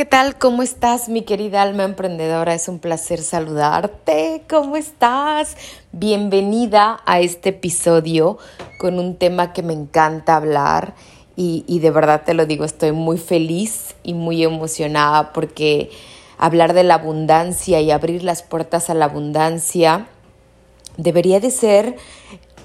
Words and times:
¿qué 0.00 0.06
tal? 0.06 0.38
¿Cómo 0.38 0.62
estás, 0.62 1.10
mi 1.10 1.24
querida 1.24 1.60
alma 1.60 1.84
emprendedora? 1.84 2.54
Es 2.54 2.68
un 2.68 2.78
placer 2.78 3.20
saludarte. 3.20 4.44
¿Cómo 4.48 4.78
estás? 4.78 5.58
Bienvenida 5.92 7.02
a 7.04 7.20
este 7.20 7.50
episodio 7.50 8.38
con 8.78 8.98
un 8.98 9.16
tema 9.16 9.52
que 9.52 9.62
me 9.62 9.74
encanta 9.74 10.36
hablar 10.36 10.94
y, 11.36 11.66
y, 11.66 11.80
de 11.80 11.90
verdad 11.90 12.22
te 12.24 12.32
lo 12.32 12.46
digo, 12.46 12.64
estoy 12.64 12.92
muy 12.92 13.18
feliz 13.18 13.94
y 14.02 14.14
muy 14.14 14.42
emocionada 14.42 15.34
porque 15.34 15.90
hablar 16.38 16.72
de 16.72 16.84
la 16.84 16.94
abundancia 16.94 17.82
y 17.82 17.90
abrir 17.90 18.24
las 18.24 18.42
puertas 18.42 18.88
a 18.88 18.94
la 18.94 19.04
abundancia 19.04 20.06
debería 20.96 21.40
de 21.40 21.50
ser 21.50 21.96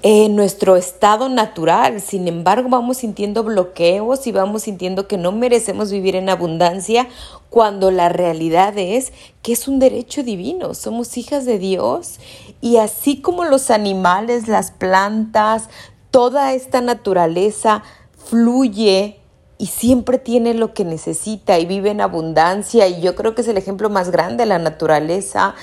en 0.02 0.36
nuestro 0.36 0.76
estado 0.76 1.28
natural. 1.28 2.00
Sin 2.00 2.28
embargo, 2.28 2.68
vamos 2.68 2.98
sintiendo 2.98 3.42
bloqueos 3.42 4.26
y 4.26 4.32
vamos 4.32 4.62
sintiendo 4.62 5.08
que 5.08 5.18
no 5.18 5.32
merecemos 5.32 5.90
vivir 5.90 6.16
en 6.16 6.28
abundancia 6.28 7.08
cuando 7.50 7.90
la 7.90 8.08
realidad 8.08 8.76
es 8.76 9.12
que 9.42 9.52
es 9.52 9.68
un 9.68 9.78
derecho 9.78 10.22
divino. 10.22 10.74
Somos 10.74 11.16
hijas 11.16 11.44
de 11.44 11.58
Dios 11.58 12.18
y 12.60 12.76
así 12.76 13.20
como 13.20 13.44
los 13.44 13.70
animales, 13.70 14.48
las 14.48 14.70
plantas, 14.70 15.68
toda 16.10 16.52
esta 16.54 16.80
naturaleza 16.80 17.82
fluye 18.16 19.20
y 19.58 19.66
siempre 19.66 20.18
tiene 20.18 20.54
lo 20.54 20.74
que 20.74 20.84
necesita 20.84 21.58
y 21.58 21.66
vive 21.66 21.90
en 21.90 22.00
abundancia 22.00 22.86
y 22.88 23.00
yo 23.00 23.14
creo 23.14 23.34
que 23.34 23.40
es 23.40 23.48
el 23.48 23.56
ejemplo 23.56 23.88
más 23.88 24.10
grande 24.10 24.44
de 24.44 24.46
la 24.46 24.58
naturaleza 24.58 25.54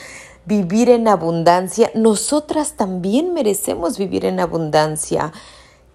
vivir 0.45 0.89
en 0.89 1.07
abundancia, 1.07 1.91
nosotras 1.95 2.73
también 2.73 3.33
merecemos 3.33 3.97
vivir 3.97 4.25
en 4.25 4.39
abundancia. 4.39 5.31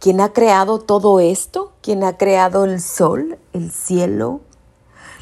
¿Quién 0.01 0.21
ha 0.21 0.33
creado 0.33 0.79
todo 0.79 1.21
esto? 1.21 1.73
¿Quién 1.83 2.05
ha 2.05 2.17
creado 2.17 2.65
el 2.65 2.81
sol, 2.81 3.39
el 3.53 3.71
cielo, 3.73 4.41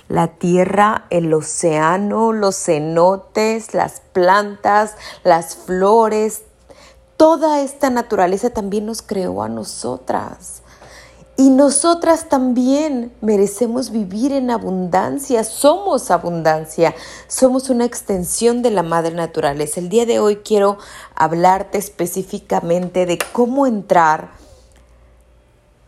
la 0.09 0.29
tierra, 0.29 1.07
el 1.11 1.33
océano, 1.33 2.33
los 2.33 2.57
cenotes, 2.57 3.74
las 3.74 4.01
plantas, 4.13 4.96
las 5.24 5.57
flores? 5.57 6.43
Toda 7.16 7.63
esta 7.63 7.88
naturaleza 7.88 8.51
también 8.51 8.85
nos 8.85 9.01
creó 9.01 9.43
a 9.43 9.49
nosotras. 9.49 10.63
Y 11.38 11.51
nosotras 11.51 12.30
también 12.30 13.12
merecemos 13.20 13.90
vivir 13.90 14.32
en 14.32 14.51
abundancia, 14.51 15.45
somos 15.45 16.10
abundancia, 16.10 16.95
somos 17.28 17.68
una 17.68 17.84
extensión 17.84 18.62
de 18.62 18.70
la 18.70 18.82
madre 18.82 19.15
naturaleza. 19.15 19.80
El 19.80 19.90
día 19.90 20.06
de 20.06 20.18
hoy 20.18 20.37
quiero 20.37 20.78
hablarte 21.15 21.76
específicamente 21.76 23.04
de 23.04 23.18
cómo 23.32 23.66
entrar 23.66 24.30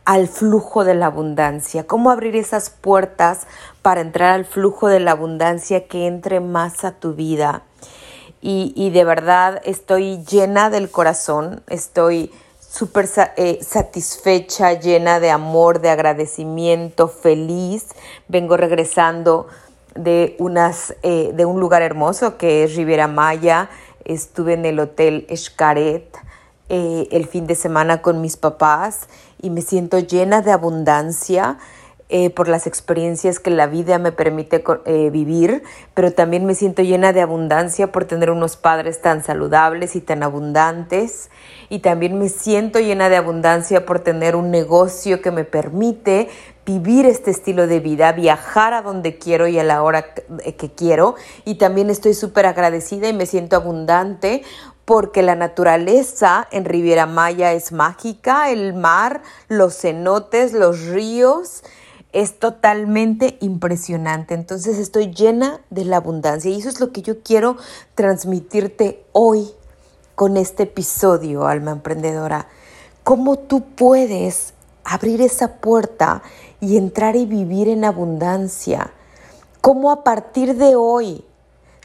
al 0.04 0.28
flujo 0.28 0.84
de 0.84 0.94
la 0.94 1.06
abundancia, 1.06 1.86
cómo 1.86 2.10
abrir 2.10 2.36
esas 2.36 2.68
puertas 2.68 3.46
para 3.80 4.02
entrar 4.02 4.34
al 4.34 4.44
flujo 4.44 4.88
de 4.88 5.00
la 5.00 5.12
abundancia 5.12 5.88
que 5.88 6.06
entre 6.06 6.40
más 6.40 6.84
a 6.84 6.92
tu 6.92 7.14
vida. 7.14 7.62
Y, 8.42 8.74
y 8.76 8.90
de 8.90 9.04
verdad 9.04 9.62
estoy 9.64 10.22
llena 10.24 10.68
del 10.68 10.90
corazón, 10.90 11.62
estoy 11.68 12.32
súper 12.70 13.08
eh, 13.36 13.58
satisfecha, 13.62 14.74
llena 14.74 15.20
de 15.20 15.30
amor, 15.30 15.80
de 15.80 15.90
agradecimiento, 15.90 17.08
feliz. 17.08 17.86
Vengo 18.28 18.56
regresando 18.56 19.46
de, 19.94 20.36
unas, 20.38 20.94
eh, 21.02 21.32
de 21.34 21.44
un 21.44 21.60
lugar 21.60 21.82
hermoso 21.82 22.36
que 22.36 22.64
es 22.64 22.76
Riviera 22.76 23.08
Maya. 23.08 23.70
Estuve 24.04 24.54
en 24.54 24.64
el 24.64 24.78
Hotel 24.80 25.26
Escaret 25.28 26.16
eh, 26.68 27.08
el 27.10 27.26
fin 27.26 27.46
de 27.46 27.54
semana 27.54 28.02
con 28.02 28.20
mis 28.20 28.36
papás 28.36 29.08
y 29.40 29.50
me 29.50 29.62
siento 29.62 29.98
llena 29.98 30.42
de 30.42 30.52
abundancia. 30.52 31.58
Eh, 32.10 32.30
por 32.30 32.48
las 32.48 32.66
experiencias 32.66 33.38
que 33.38 33.50
la 33.50 33.66
vida 33.66 33.98
me 33.98 34.12
permite 34.12 34.64
eh, 34.86 35.10
vivir, 35.10 35.62
pero 35.92 36.10
también 36.10 36.46
me 36.46 36.54
siento 36.54 36.80
llena 36.80 37.12
de 37.12 37.20
abundancia 37.20 37.92
por 37.92 38.06
tener 38.06 38.30
unos 38.30 38.56
padres 38.56 39.02
tan 39.02 39.22
saludables 39.22 39.94
y 39.94 40.00
tan 40.00 40.22
abundantes. 40.22 41.28
Y 41.68 41.80
también 41.80 42.18
me 42.18 42.30
siento 42.30 42.80
llena 42.80 43.10
de 43.10 43.16
abundancia 43.16 43.84
por 43.84 44.00
tener 44.00 44.36
un 44.36 44.50
negocio 44.50 45.20
que 45.20 45.30
me 45.30 45.44
permite 45.44 46.30
vivir 46.64 47.04
este 47.04 47.30
estilo 47.30 47.66
de 47.66 47.80
vida, 47.80 48.12
viajar 48.12 48.72
a 48.72 48.80
donde 48.80 49.18
quiero 49.18 49.46
y 49.46 49.58
a 49.58 49.64
la 49.64 49.82
hora 49.82 50.14
que 50.14 50.70
quiero. 50.74 51.14
Y 51.44 51.56
también 51.56 51.90
estoy 51.90 52.14
súper 52.14 52.46
agradecida 52.46 53.10
y 53.10 53.12
me 53.12 53.26
siento 53.26 53.56
abundante 53.56 54.44
porque 54.86 55.20
la 55.20 55.34
naturaleza 55.34 56.48
en 56.52 56.64
Riviera 56.64 57.04
Maya 57.04 57.52
es 57.52 57.70
mágica, 57.70 58.50
el 58.50 58.72
mar, 58.72 59.20
los 59.48 59.78
cenotes, 59.78 60.54
los 60.54 60.86
ríos 60.86 61.62
es 62.12 62.38
totalmente 62.38 63.36
impresionante. 63.40 64.34
Entonces 64.34 64.78
estoy 64.78 65.12
llena 65.12 65.60
de 65.70 65.84
la 65.84 65.98
abundancia 65.98 66.50
y 66.50 66.58
eso 66.58 66.68
es 66.68 66.80
lo 66.80 66.92
que 66.92 67.02
yo 67.02 67.22
quiero 67.22 67.56
transmitirte 67.94 69.04
hoy 69.12 69.48
con 70.14 70.36
este 70.36 70.64
episodio, 70.64 71.46
alma 71.46 71.70
emprendedora. 71.72 72.48
Cómo 73.04 73.38
tú 73.38 73.62
puedes 73.62 74.54
abrir 74.84 75.20
esa 75.20 75.56
puerta 75.56 76.22
y 76.60 76.76
entrar 76.76 77.14
y 77.14 77.26
vivir 77.26 77.68
en 77.68 77.84
abundancia. 77.84 78.92
Cómo 79.60 79.90
a 79.90 80.02
partir 80.02 80.56
de 80.56 80.76
hoy 80.76 81.24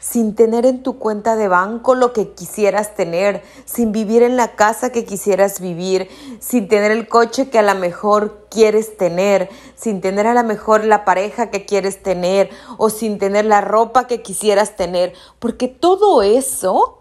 sin 0.04 0.34
tener 0.34 0.66
en 0.66 0.82
tu 0.82 0.98
cuenta 0.98 1.34
de 1.34 1.48
banco 1.48 1.94
lo 1.94 2.12
que 2.12 2.32
quisieras 2.32 2.94
tener, 2.94 3.42
sin 3.64 3.90
vivir 3.90 4.22
en 4.22 4.36
la 4.36 4.54
casa 4.54 4.92
que 4.92 5.06
quisieras 5.06 5.60
vivir, 5.60 6.10
sin 6.40 6.68
tener 6.68 6.90
el 6.90 7.08
coche 7.08 7.48
que 7.48 7.58
a 7.58 7.62
lo 7.62 7.74
mejor 7.74 8.46
quieres 8.50 8.98
tener, 8.98 9.48
sin 9.74 10.02
tener 10.02 10.26
a 10.26 10.34
lo 10.34 10.44
mejor 10.44 10.84
la 10.84 11.06
pareja 11.06 11.50
que 11.50 11.64
quieres 11.64 12.02
tener 12.02 12.50
o 12.76 12.90
sin 12.90 13.16
tener 13.18 13.46
la 13.46 13.62
ropa 13.62 14.06
que 14.06 14.20
quisieras 14.20 14.76
tener, 14.76 15.14
porque 15.38 15.68
todo 15.68 16.22
eso 16.22 16.98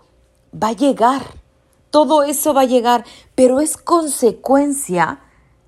va 0.55 0.69
a 0.69 0.73
llegar, 0.73 1.23
todo 1.89 2.23
eso 2.23 2.53
va 2.53 2.61
a 2.61 2.65
llegar, 2.65 3.03
pero 3.35 3.59
es 3.59 3.75
consecuencia 3.75 5.19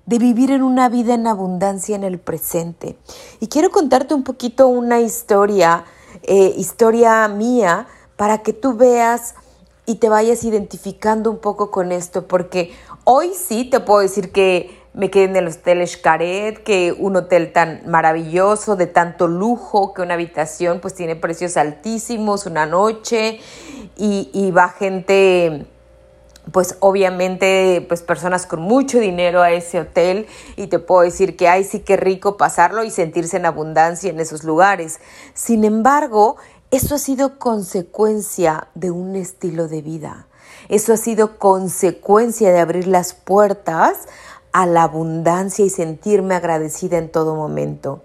de 0.06 0.18
vivir 0.18 0.52
en 0.52 0.62
una 0.62 0.88
vida 0.88 1.12
en 1.12 1.26
abundancia 1.26 1.96
en 1.96 2.04
el 2.04 2.18
presente. 2.18 2.96
Y 3.40 3.48
quiero 3.48 3.70
contarte 3.70 4.14
un 4.14 4.22
poquito 4.22 4.68
una 4.68 5.00
historia 5.00 5.84
eh, 6.26 6.54
historia 6.56 7.26
mía 7.28 7.86
para 8.16 8.38
que 8.38 8.52
tú 8.52 8.74
veas 8.74 9.34
y 9.86 9.96
te 9.96 10.08
vayas 10.08 10.44
identificando 10.44 11.30
un 11.30 11.38
poco 11.38 11.70
con 11.70 11.92
esto, 11.92 12.26
porque 12.26 12.72
hoy 13.04 13.32
sí 13.34 13.64
te 13.64 13.80
puedo 13.80 14.00
decir 14.00 14.32
que 14.32 14.76
me 14.92 15.10
quedé 15.10 15.24
en 15.24 15.36
el 15.36 15.48
Hotel 15.48 15.86
Xcaret, 15.86 16.62
que 16.62 16.94
un 16.98 17.16
hotel 17.16 17.52
tan 17.52 17.82
maravilloso, 17.86 18.76
de 18.76 18.86
tanto 18.86 19.28
lujo, 19.28 19.92
que 19.92 20.00
una 20.00 20.14
habitación 20.14 20.80
pues 20.80 20.94
tiene 20.94 21.16
precios 21.16 21.56
altísimos, 21.58 22.46
una 22.46 22.64
noche, 22.64 23.38
y, 23.96 24.30
y 24.32 24.50
va 24.50 24.70
gente 24.70 25.66
pues 26.52 26.76
obviamente 26.80 27.84
pues 27.88 28.02
personas 28.02 28.46
con 28.46 28.60
mucho 28.60 28.98
dinero 28.98 29.42
a 29.42 29.50
ese 29.50 29.80
hotel 29.80 30.26
y 30.56 30.68
te 30.68 30.78
puedo 30.78 31.02
decir 31.02 31.36
que 31.36 31.48
ay 31.48 31.64
sí 31.64 31.80
que 31.80 31.96
rico 31.96 32.36
pasarlo 32.36 32.84
y 32.84 32.90
sentirse 32.90 33.36
en 33.36 33.46
abundancia 33.46 34.10
en 34.10 34.20
esos 34.20 34.44
lugares. 34.44 35.00
Sin 35.34 35.64
embargo, 35.64 36.36
eso 36.70 36.94
ha 36.94 36.98
sido 36.98 37.38
consecuencia 37.38 38.68
de 38.74 38.90
un 38.90 39.16
estilo 39.16 39.68
de 39.68 39.82
vida. 39.82 40.26
Eso 40.68 40.92
ha 40.92 40.96
sido 40.96 41.38
consecuencia 41.38 42.52
de 42.52 42.60
abrir 42.60 42.86
las 42.86 43.14
puertas 43.14 44.08
a 44.52 44.66
la 44.66 44.84
abundancia 44.84 45.64
y 45.64 45.70
sentirme 45.70 46.34
agradecida 46.34 46.98
en 46.98 47.10
todo 47.10 47.34
momento. 47.34 48.02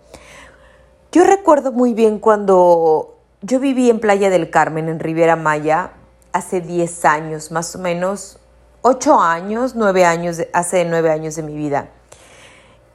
Yo 1.11 1.23
recuerdo 1.23 1.71
muy 1.71 1.93
bien 1.93 2.19
cuando 2.19 3.17
yo 3.41 3.59
viví 3.59 3.89
en 3.89 3.99
Playa 3.99 4.29
del 4.29 4.49
Carmen, 4.49 4.89
en 4.89 4.99
Riviera 4.99 5.35
Maya, 5.35 5.93
hace 6.33 6.61
10 6.61 7.05
años, 7.05 7.51
más 7.51 7.75
o 7.75 7.79
menos 7.79 8.37
8 8.81 9.19
años, 9.19 9.75
9 9.75 10.05
años, 10.05 10.37
hace 10.53 10.85
9 10.85 11.11
años 11.11 11.35
de 11.35 11.43
mi 11.43 11.55
vida. 11.55 11.89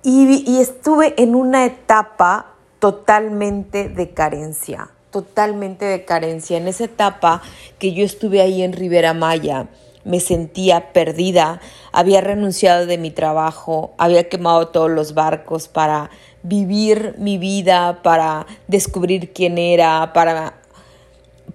Y, 0.02 0.44
y 0.50 0.60
estuve 0.60 1.14
en 1.20 1.34
una 1.34 1.64
etapa 1.64 2.54
totalmente 2.78 3.88
de 3.88 4.10
carencia, 4.10 4.90
totalmente 5.10 5.84
de 5.84 6.04
carencia. 6.04 6.56
En 6.56 6.68
esa 6.68 6.84
etapa 6.84 7.42
que 7.78 7.92
yo 7.92 8.04
estuve 8.04 8.40
ahí 8.40 8.62
en 8.62 8.72
Rivera 8.72 9.14
Maya, 9.14 9.68
me 10.06 10.20
sentía 10.20 10.92
perdida, 10.92 11.60
había 11.92 12.20
renunciado 12.20 12.86
de 12.86 12.96
mi 12.96 13.10
trabajo, 13.10 13.92
había 13.98 14.28
quemado 14.28 14.68
todos 14.68 14.90
los 14.90 15.14
barcos 15.14 15.66
para 15.66 16.10
vivir 16.44 17.16
mi 17.18 17.38
vida, 17.38 18.02
para 18.04 18.46
descubrir 18.68 19.32
quién 19.32 19.58
era, 19.58 20.12
para 20.12 20.54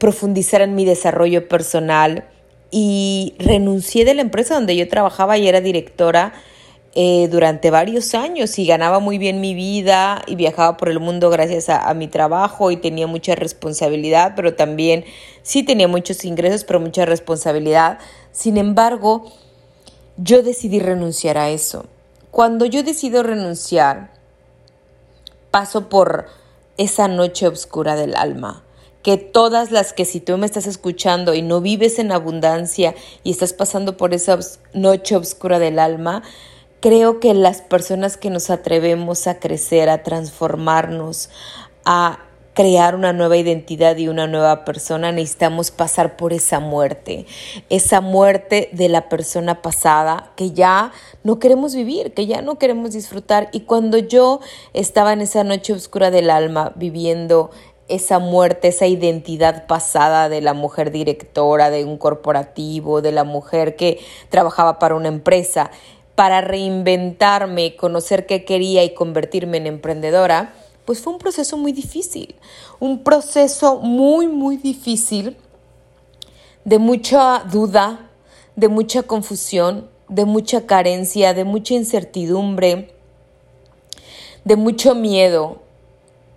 profundizar 0.01 0.63
en 0.63 0.74
mi 0.74 0.83
desarrollo 0.83 1.48
personal 1.48 2.25
y 2.71 3.36
renuncié 3.38 4.03
de 4.03 4.15
la 4.15 4.24
empresa 4.24 4.56
donde 4.56 4.75
yo 4.75 4.88
trabajaba 4.88 5.38
y 5.38 5.48
era 5.48 5.62
directora 5.62 6.33
eh, 6.95 7.27
durante 7.30 7.69
varios 7.69 8.15
años 8.15 8.57
y 8.57 8.65
ganaba 8.65 8.98
muy 8.98 9.19
bien 9.19 9.39
mi 9.42 9.53
vida 9.53 10.24
y 10.25 10.36
viajaba 10.36 10.75
por 10.75 10.89
el 10.89 11.00
mundo 11.00 11.30
gracias 11.30 11.69
a, 11.69 11.88
a, 11.88 11.94
mi 11.94 12.07
trabajo 12.07 12.71
y 12.71 12.77
tenía 12.77 13.06
mucha 13.06 13.36
responsabilidad, 13.36 14.33
pero 14.36 14.56
también 14.56 15.06
sí 15.44 15.62
tenía 15.62 15.88
muchos 15.88 16.25
ingresos, 16.25 16.63
pero 16.63 16.80
mucha 16.80 17.06
responsabilidad. 17.06 18.00
Sin 18.31 18.57
embargo, 18.57 19.31
yo 20.18 20.42
decidí 20.42 20.80
renunciar 20.80 21.38
a 21.38 21.51
eso. 21.51 21.86
Cuando 22.31 22.65
yo 22.65 22.81
decido 22.81 23.21
renunciar, 23.21 24.13
paso 25.51 25.89
por 25.89 26.25
esa 26.77 27.07
noche 27.07 27.48
oscura 27.48 27.95
del 27.95 28.15
alma. 28.15 28.63
Que 29.03 29.18
todas 29.18 29.71
las 29.71 29.94
que 29.94 30.06
si 30.06 30.19
tú 30.19 30.38
me 30.38 30.45
estás 30.45 30.68
escuchando 30.68 31.33
y 31.33 31.42
no 31.42 31.62
vives 31.62 32.00
en 32.00 32.12
abundancia 32.12 32.94
y 33.24 33.31
estás 33.31 33.53
pasando 33.53 33.98
por 33.98 34.13
esa 34.13 34.38
noche 34.74 35.15
oscura 35.15 35.59
del 35.59 35.80
alma, 35.80 36.24
creo 36.81 37.19
que 37.19 37.33
las 37.33 37.62
personas 37.62 38.18
que 38.18 38.30
nos 38.30 38.50
atrevemos 38.50 39.27
a 39.27 39.39
crecer, 39.39 39.89
a 39.89 40.03
transformarnos, 40.03 41.30
a 41.86 42.19
crear 42.53 42.95
una 42.95 43.13
nueva 43.13 43.38
identidad 43.38 43.95
y 43.98 44.07
una 44.07 44.27
nueva 44.27 44.65
persona, 44.65 45.12
necesitamos 45.12 45.71
pasar 45.71 46.18
por 46.18 46.33
esa 46.33 46.59
muerte, 46.59 47.25
esa 47.69 48.01
muerte 48.01 48.69
de 48.74 48.89
la 48.89 49.07
persona 49.07 49.62
pasada 49.62 50.33
que 50.36 50.51
ya 50.51 50.92
no 51.24 51.39
queremos 51.39 51.75
vivir, 51.75 52.13
que 52.13 52.27
ya 52.27 52.42
no 52.42 52.57
queremos 52.57 52.92
disfrutar. 52.92 53.50
Y 53.53 53.62
cuando 53.62 53.98
yo 53.98 54.42
estaba 54.74 55.13
en 55.13 55.21
esa 55.21 55.44
noche 55.44 55.74
oscura 55.74 56.12
del 56.12 56.30
alma 56.30 56.74
viviendo 56.75 57.51
esa 57.96 58.20
muerte, 58.20 58.70
esa 58.70 58.88
identidad 58.88 59.68
pasada 59.68 60.30
de 60.30 60.42
la 60.42 60.54
mujer 60.54 60.92
directora 60.92 61.70
de 61.70 61.86
un 61.86 61.98
corporativo, 61.98 63.02
de 63.02 63.12
la 63.12 63.24
mujer 63.24 63.76
que 63.76 64.00
trabajaba 64.30 64.80
para 64.80 64.96
una 64.96 65.08
empresa, 65.08 65.72
para 66.16 66.42
reinventarme, 66.42 67.76
conocer 67.76 68.26
qué 68.26 68.46
quería 68.46 68.84
y 68.84 68.94
convertirme 68.94 69.58
en 69.58 69.68
emprendedora, 69.68 70.54
pues 70.86 71.02
fue 71.02 71.14
un 71.14 71.20
proceso 71.20 71.58
muy 71.58 71.72
difícil, 71.72 72.36
un 72.80 73.04
proceso 73.04 73.78
muy, 73.78 74.28
muy 74.28 74.58
difícil 74.58 75.38
de 76.66 76.80
mucha 76.80 77.44
duda, 77.52 78.10
de 78.56 78.68
mucha 78.68 79.04
confusión, 79.04 79.90
de 80.10 80.26
mucha 80.26 80.66
carencia, 80.66 81.34
de 81.34 81.44
mucha 81.44 81.74
incertidumbre, 81.74 82.94
de 84.44 84.56
mucho 84.56 84.96
miedo, 84.96 85.61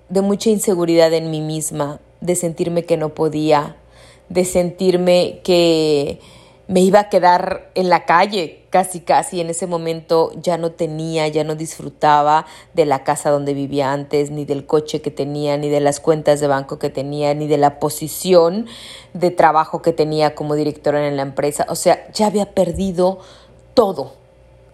de 0.08 0.20
mucha 0.20 0.50
inseguridad 0.50 1.12
en 1.12 1.30
mí 1.30 1.40
misma, 1.40 2.00
de 2.20 2.36
sentirme 2.36 2.84
que 2.84 2.96
no 2.96 3.10
podía, 3.10 3.76
de 4.28 4.44
sentirme 4.44 5.40
que 5.44 6.20
me 6.66 6.80
iba 6.80 7.00
a 7.00 7.08
quedar 7.10 7.70
en 7.74 7.90
la 7.90 8.06
calle, 8.06 8.62
casi 8.70 9.00
casi 9.00 9.40
en 9.40 9.50
ese 9.50 9.66
momento 9.66 10.32
ya 10.40 10.56
no 10.56 10.72
tenía, 10.72 11.28
ya 11.28 11.44
no 11.44 11.54
disfrutaba 11.54 12.46
de 12.72 12.86
la 12.86 13.04
casa 13.04 13.30
donde 13.30 13.52
vivía 13.52 13.92
antes, 13.92 14.30
ni 14.30 14.44
del 14.44 14.66
coche 14.66 15.02
que 15.02 15.10
tenía, 15.10 15.56
ni 15.58 15.68
de 15.68 15.80
las 15.80 16.00
cuentas 16.00 16.40
de 16.40 16.46
banco 16.46 16.78
que 16.78 16.88
tenía, 16.88 17.34
ni 17.34 17.46
de 17.46 17.58
la 17.58 17.78
posición 17.78 18.66
de 19.12 19.30
trabajo 19.30 19.82
que 19.82 19.92
tenía 19.92 20.34
como 20.34 20.54
directora 20.54 21.06
en 21.06 21.16
la 21.16 21.22
empresa. 21.22 21.66
O 21.68 21.74
sea, 21.74 22.10
ya 22.12 22.26
había 22.26 22.46
perdido 22.52 23.18
todo. 23.74 24.23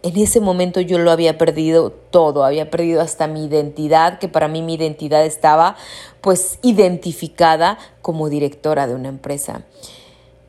En 0.02 0.16
ese 0.16 0.40
momento 0.40 0.80
yo 0.80 0.98
lo 0.98 1.10
había 1.10 1.36
perdido 1.36 1.90
todo, 1.90 2.44
había 2.44 2.70
perdido 2.70 3.02
hasta 3.02 3.26
mi 3.26 3.44
identidad, 3.44 4.18
que 4.18 4.28
para 4.28 4.48
mí 4.48 4.62
mi 4.62 4.74
identidad 4.74 5.24
estaba 5.26 5.76
pues 6.22 6.58
identificada 6.62 7.78
como 8.00 8.30
directora 8.30 8.86
de 8.86 8.94
una 8.94 9.08
empresa. 9.08 9.64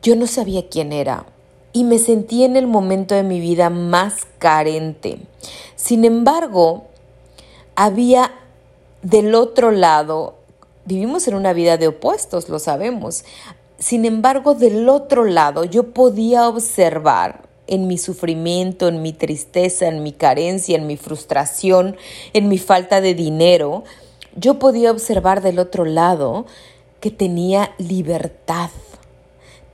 Yo 0.02 0.16
no 0.16 0.26
sabía 0.26 0.68
quién 0.68 0.92
era, 0.92 1.26
y 1.72 1.84
me 1.84 1.98
sentí 1.98 2.44
en 2.44 2.56
el 2.56 2.66
momento 2.66 3.14
de 3.14 3.22
mi 3.22 3.40
vida 3.40 3.70
más 3.70 4.26
carente. 4.38 5.18
Sin 5.76 6.04
embargo, 6.04 6.84
había 7.74 8.32
del 9.02 9.34
otro 9.34 9.70
lado, 9.70 10.34
vivimos 10.84 11.26
en 11.28 11.34
una 11.34 11.52
vida 11.52 11.76
de 11.76 11.88
opuestos, 11.88 12.48
lo 12.48 12.58
sabemos. 12.58 13.24
Sin 13.78 14.04
embargo, 14.04 14.54
del 14.54 14.88
otro 14.88 15.24
lado 15.24 15.64
yo 15.64 15.92
podía 15.92 16.48
observar 16.48 17.51
en 17.66 17.86
mi 17.86 17.98
sufrimiento, 17.98 18.88
en 18.88 19.02
mi 19.02 19.12
tristeza, 19.12 19.86
en 19.86 20.02
mi 20.02 20.12
carencia, 20.12 20.76
en 20.76 20.86
mi 20.86 20.96
frustración, 20.96 21.96
en 22.32 22.48
mi 22.48 22.58
falta 22.58 23.00
de 23.00 23.14
dinero, 23.14 23.84
yo 24.34 24.58
podía 24.58 24.90
observar 24.90 25.42
del 25.42 25.58
otro 25.58 25.84
lado 25.84 26.46
que 27.00 27.10
tenía 27.10 27.72
libertad. 27.78 28.70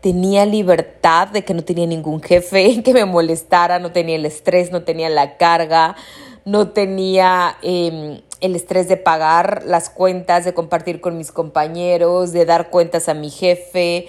Tenía 0.00 0.46
libertad 0.46 1.28
de 1.28 1.44
que 1.44 1.54
no 1.54 1.64
tenía 1.64 1.86
ningún 1.86 2.22
jefe 2.22 2.82
que 2.84 2.92
me 2.92 3.04
molestara, 3.04 3.78
no 3.78 3.92
tenía 3.92 4.16
el 4.16 4.26
estrés, 4.26 4.70
no 4.70 4.82
tenía 4.82 5.08
la 5.08 5.36
carga, 5.36 5.96
no 6.44 6.70
tenía 6.70 7.56
em, 7.62 8.20
el 8.40 8.56
estrés 8.56 8.88
de 8.88 8.96
pagar 8.96 9.64
las 9.66 9.90
cuentas, 9.90 10.44
de 10.44 10.54
compartir 10.54 11.00
con 11.00 11.18
mis 11.18 11.32
compañeros, 11.32 12.32
de 12.32 12.44
dar 12.44 12.70
cuentas 12.70 13.08
a 13.08 13.14
mi 13.14 13.30
jefe, 13.30 14.08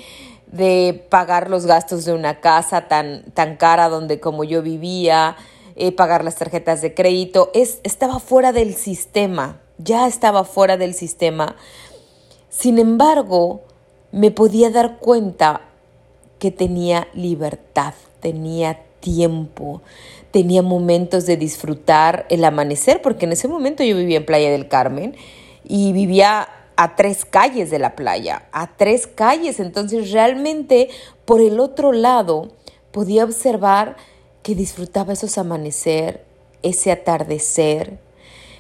de 0.51 1.05
pagar 1.09 1.49
los 1.49 1.65
gastos 1.65 2.05
de 2.05 2.13
una 2.13 2.39
casa 2.39 2.87
tan, 2.87 3.23
tan 3.33 3.55
cara 3.57 3.89
donde 3.89 4.19
como 4.19 4.43
yo 4.43 4.61
vivía, 4.61 5.37
eh, 5.75 5.91
pagar 5.91 6.23
las 6.23 6.35
tarjetas 6.35 6.81
de 6.81 6.93
crédito. 6.93 7.51
Es, 7.53 7.79
estaba 7.83 8.19
fuera 8.19 8.51
del 8.51 8.73
sistema, 8.75 9.61
ya 9.77 10.07
estaba 10.07 10.43
fuera 10.43 10.77
del 10.77 10.93
sistema. 10.93 11.55
Sin 12.49 12.79
embargo, 12.79 13.61
me 14.11 14.31
podía 14.31 14.71
dar 14.71 14.97
cuenta 14.97 15.61
que 16.39 16.51
tenía 16.51 17.07
libertad, 17.13 17.93
tenía 18.19 18.81
tiempo, 18.99 19.81
tenía 20.31 20.61
momentos 20.61 21.25
de 21.25 21.37
disfrutar 21.37 22.25
el 22.29 22.43
amanecer, 22.43 23.01
porque 23.01 23.25
en 23.25 23.33
ese 23.33 23.47
momento 23.47 23.83
yo 23.83 23.95
vivía 23.95 24.17
en 24.17 24.25
Playa 24.25 24.51
del 24.51 24.67
Carmen 24.67 25.15
y 25.63 25.93
vivía 25.93 26.47
a 26.79 26.95
tres 26.95 27.25
calles 27.25 27.69
de 27.69 27.77
la 27.77 27.93
playa, 27.93 28.43
a 28.53 28.77
tres 28.77 29.05
calles, 29.05 29.59
entonces 29.59 30.13
realmente 30.13 30.87
por 31.25 31.41
el 31.41 31.59
otro 31.59 31.91
lado 31.91 32.53
podía 32.91 33.25
observar 33.25 33.97
que 34.43 34.55
disfrutaba 34.55 35.11
esos 35.11 35.37
amanecer, 35.37 36.23
ese 36.63 36.93
atardecer, 36.93 37.99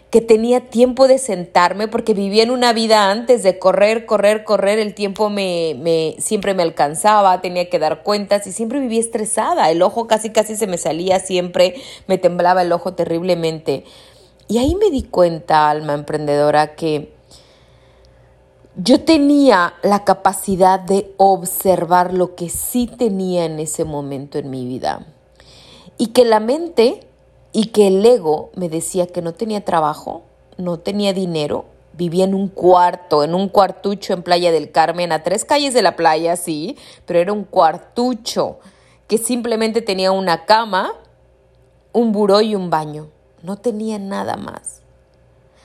que 0.09 0.19
tenía 0.19 0.69
tiempo 0.69 1.07
de 1.07 1.17
sentarme 1.17 1.87
porque 1.87 2.13
vivía 2.13 2.43
en 2.43 2.51
una 2.51 2.73
vida 2.73 3.09
antes 3.09 3.41
de 3.41 3.57
correr, 3.57 4.05
correr, 4.05 4.43
correr, 4.43 4.79
el 4.79 4.95
tiempo 4.95 5.29
me, 5.29 5.77
me 5.79 6.17
siempre 6.19 6.53
me 6.53 6.63
alcanzaba, 6.63 7.39
tenía 7.39 7.69
que 7.69 7.79
dar 7.79 8.03
cuentas 8.03 8.45
y 8.47 8.51
siempre 8.51 8.81
vivía 8.81 8.99
estresada, 8.99 9.71
el 9.71 9.81
ojo 9.81 10.07
casi 10.07 10.31
casi 10.31 10.57
se 10.57 10.67
me 10.67 10.77
salía 10.77 11.21
siempre, 11.21 11.75
me 12.07 12.17
temblaba 12.17 12.63
el 12.63 12.73
ojo 12.73 12.95
terriblemente. 12.95 13.85
Y 14.49 14.57
ahí 14.57 14.75
me 14.75 14.89
di 14.89 15.03
cuenta, 15.03 15.69
alma 15.69 15.93
emprendedora, 15.93 16.75
que 16.75 17.17
yo 18.81 19.01
tenía 19.01 19.73
la 19.83 20.05
capacidad 20.05 20.79
de 20.79 21.13
observar 21.17 22.13
lo 22.13 22.35
que 22.35 22.47
sí 22.47 22.87
tenía 22.87 23.43
en 23.43 23.59
ese 23.59 23.83
momento 23.83 24.37
en 24.37 24.49
mi 24.49 24.65
vida 24.65 25.05
y 25.97 26.07
que 26.07 26.23
la 26.23 26.39
mente 26.39 27.05
y 27.51 27.67
que 27.67 27.87
el 27.87 28.05
ego 28.05 28.51
me 28.55 28.69
decía 28.69 29.07
que 29.07 29.21
no 29.21 29.33
tenía 29.33 29.65
trabajo, 29.65 30.21
no 30.55 30.79
tenía 30.79 31.11
dinero, 31.11 31.65
vivía 31.91 32.23
en 32.23 32.33
un 32.33 32.47
cuarto, 32.47 33.25
en 33.25 33.35
un 33.35 33.49
cuartucho 33.49 34.13
en 34.13 34.23
Playa 34.23 34.49
del 34.53 34.71
Carmen, 34.71 35.11
a 35.11 35.23
tres 35.23 35.43
calles 35.43 35.73
de 35.73 35.81
la 35.81 35.97
playa, 35.97 36.37
sí, 36.37 36.77
pero 37.05 37.19
era 37.19 37.33
un 37.33 37.43
cuartucho 37.43 38.59
que 39.07 39.17
simplemente 39.17 39.81
tenía 39.81 40.13
una 40.13 40.45
cama, 40.45 40.93
un 41.91 42.13
buró 42.13 42.39
y 42.39 42.55
un 42.55 42.69
baño. 42.69 43.09
No 43.41 43.57
tenía 43.57 43.99
nada 43.99 44.37
más. 44.37 44.81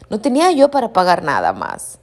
No 0.08 0.20
tenía 0.20 0.50
yo 0.50 0.72
para 0.72 0.92
pagar 0.92 1.22
nada 1.22 1.52
más. 1.52 2.00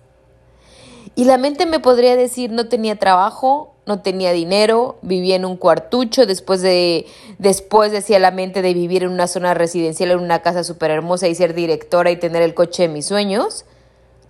Y 1.15 1.25
la 1.25 1.37
mente 1.37 1.65
me 1.65 1.79
podría 1.79 2.15
decir, 2.15 2.51
no 2.51 2.67
tenía 2.67 2.97
trabajo, 2.97 3.73
no 3.85 4.01
tenía 4.01 4.31
dinero, 4.31 4.97
vivía 5.01 5.35
en 5.35 5.45
un 5.45 5.57
cuartucho, 5.57 6.25
después 6.25 6.61
de, 6.61 7.05
después 7.37 7.91
decía 7.91 8.19
la 8.19 8.31
mente 8.31 8.61
de 8.61 8.73
vivir 8.73 9.03
en 9.03 9.11
una 9.11 9.27
zona 9.27 9.53
residencial, 9.53 10.11
en 10.11 10.19
una 10.19 10.41
casa 10.41 10.63
súper 10.63 10.91
hermosa 10.91 11.27
y 11.27 11.35
ser 11.35 11.53
directora 11.53 12.11
y 12.11 12.15
tener 12.15 12.41
el 12.41 12.53
coche 12.53 12.83
de 12.83 12.89
mis 12.89 13.07
sueños. 13.07 13.65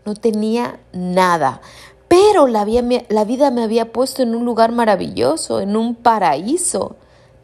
No 0.05 0.15
tenía 0.15 0.79
nada, 0.93 1.61
pero 2.07 2.47
la, 2.47 2.65
la 3.09 3.23
vida 3.25 3.51
me 3.51 3.63
había 3.63 3.91
puesto 3.91 4.23
en 4.23 4.33
un 4.33 4.45
lugar 4.45 4.71
maravilloso, 4.71 5.61
en 5.61 5.77
un 5.77 5.95
paraíso. 5.95 6.95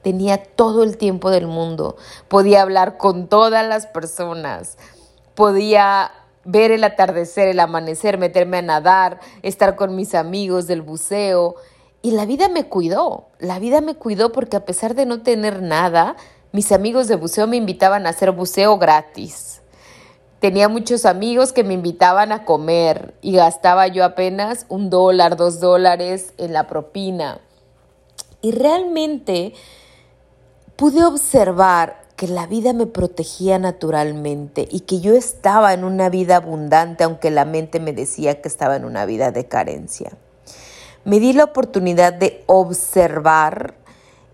Tenía 0.01 0.43
todo 0.43 0.83
el 0.83 0.97
tiempo 0.97 1.29
del 1.29 1.47
mundo, 1.47 1.97
podía 2.29 2.61
hablar 2.61 2.97
con 2.97 3.27
todas 3.27 3.67
las 3.67 3.87
personas, 3.87 4.77
podía 5.35 6.11
ver 6.47 6.71
el 6.71 6.85
atardecer, 6.85 7.49
el 7.49 7.59
amanecer, 7.59 8.17
meterme 8.17 8.57
a 8.57 8.61
nadar, 8.61 9.19
estar 9.43 9.75
con 9.75 9.97
mis 9.97 10.15
amigos 10.15 10.65
del 10.65 10.81
buceo 10.81 11.57
y 12.01 12.11
la 12.11 12.25
vida 12.25 12.47
me 12.47 12.69
cuidó, 12.69 13.27
la 13.37 13.59
vida 13.59 13.81
me 13.81 13.95
cuidó 13.95 14.31
porque 14.31 14.55
a 14.55 14.63
pesar 14.63 14.95
de 14.95 15.05
no 15.05 15.23
tener 15.23 15.61
nada, 15.61 16.15
mis 16.53 16.71
amigos 16.71 17.09
de 17.09 17.17
buceo 17.17 17.47
me 17.47 17.57
invitaban 17.57 18.07
a 18.07 18.11
hacer 18.11 18.31
buceo 18.31 18.77
gratis. 18.77 19.61
Tenía 20.39 20.69
muchos 20.69 21.05
amigos 21.05 21.51
que 21.51 21.65
me 21.65 21.73
invitaban 21.73 22.31
a 22.31 22.45
comer 22.45 23.15
y 23.21 23.33
gastaba 23.33 23.87
yo 23.87 24.05
apenas 24.05 24.65
un 24.69 24.89
dólar, 24.89 25.35
dos 25.35 25.59
dólares 25.59 26.33
en 26.37 26.53
la 26.53 26.67
propina. 26.67 27.41
Y 28.41 28.53
realmente 28.53 29.53
pude 30.77 31.03
observar 31.03 32.06
que 32.17 32.27
la 32.27 32.47
vida 32.47 32.73
me 32.73 32.87
protegía 32.87 33.59
naturalmente 33.59 34.67
y 34.69 34.81
que 34.81 34.99
yo 34.99 35.13
estaba 35.13 35.73
en 35.73 35.85
una 35.85 36.09
vida 36.09 36.35
abundante 36.35 37.05
aunque 37.05 37.31
la 37.31 37.45
mente 37.45 37.79
me 37.79 37.93
decía 37.93 38.41
que 38.41 38.49
estaba 38.49 38.75
en 38.75 38.83
una 38.83 39.05
vida 39.05 39.31
de 39.31 39.47
carencia 39.47 40.11
me 41.05 41.21
di 41.21 41.31
la 41.31 41.45
oportunidad 41.45 42.11
de 42.11 42.43
observar 42.47 43.75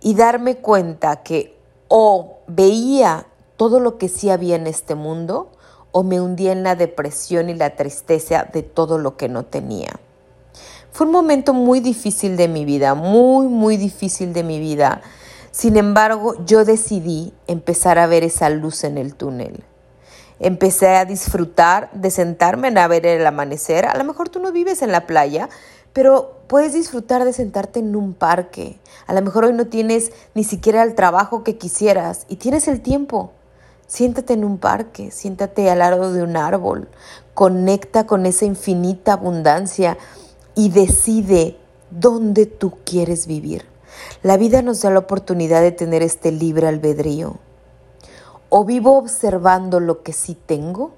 y 0.02 0.16
darme 0.16 0.56
cuenta 0.56 1.18
que 1.18 1.56
o 1.88 2.40
veía 2.48 3.28
todo 3.58 3.80
lo 3.80 4.00
que 4.00 4.10
sí 4.10 4.32
había 4.32 4.56
en 4.56 4.66
este 4.66 4.96
mundo 4.96 5.52
o 5.92 6.02
me 6.02 6.20
hundía 6.20 6.52
en 6.52 6.64
la 6.64 6.76
depresión 6.76 7.52
y 7.52 7.54
la 7.54 7.76
tristeza 7.76 8.50
de 8.52 8.64
todo 8.64 8.98
lo 8.98 9.16
que 9.16 9.30
no 9.30 9.46
tenía. 9.46 10.00
Fue 10.92 11.06
un 11.06 11.14
momento 11.14 11.54
muy 11.54 11.80
difícil 11.80 12.36
de 12.38 12.48
mi 12.48 12.66
vida, 12.66 12.96
muy, 12.96 13.48
muy 13.48 13.78
difícil 13.78 14.34
de 14.34 14.44
mi 14.44 14.60
vida. 14.60 15.02
Sin 15.54 15.78
embargo, 15.78 16.34
yo 16.48 16.66
decidí 16.66 17.32
empezar 17.46 18.00
a 18.00 18.08
ver 18.08 18.24
esa 18.24 18.50
luz 18.50 18.84
en 18.84 18.98
el 18.98 19.14
túnel. 19.14 19.64
Empecé 20.40 20.96
a 20.96 21.06
disfrutar 21.06 21.92
de 21.94 22.10
sentarme 22.10 22.70
a 22.70 22.88
ver 22.88 23.06
el 23.06 23.24
amanecer. 23.26 23.86
A 23.86 23.96
lo 23.96 24.04
mejor 24.04 24.30
tú 24.30 24.40
no 24.40 24.52
vives 24.52 24.82
en 24.82 24.92
la 24.92 25.06
playa, 25.06 25.50
pero 25.94 26.40
puedes 26.48 26.74
disfrutar 26.74 27.24
de 27.24 27.34
sentarte 27.34 27.82
en 27.82 27.96
un 27.96 28.16
parque. 28.16 28.80
A 29.06 29.14
lo 29.14 29.22
mejor 29.22 29.46
hoy 29.46 29.54
no 29.54 29.68
tienes 29.68 30.12
ni 30.34 30.44
siquiera 30.44 30.82
el 30.82 30.96
trabajo 30.96 31.44
que 31.44 31.60
quisieras 31.60 32.26
y 32.30 32.38
tienes 32.38 32.68
el 32.68 32.82
tiempo. 32.82 33.32
Siéntate 33.86 34.34
en 34.34 34.46
un 34.46 34.58
parque, 34.58 35.12
siéntate 35.12 35.70
al 35.70 35.80
lado 35.80 36.14
de 36.14 36.24
un 36.24 36.36
árbol, 36.36 36.88
conecta 37.36 38.08
con 38.08 38.26
esa 38.26 38.46
infinita 38.46 39.14
abundancia 39.14 40.00
y 40.56 40.70
decide 40.70 41.58
dónde 41.92 42.48
tú 42.48 42.74
quieres 42.84 43.28
vivir. 43.28 43.72
La 44.22 44.38
vida 44.38 44.62
nos 44.62 44.82
da 44.82 44.90
la 44.90 45.00
oportunidad 45.00 45.62
de 45.62 45.72
tener 45.72 46.02
este 46.02 46.32
libre 46.32 46.68
albedrío. 46.68 47.38
O 48.50 48.66
vivo 48.66 48.98
observando 48.98 49.80
lo 49.80 50.04
que 50.04 50.14
sí 50.14 50.38
tengo, 50.46 50.92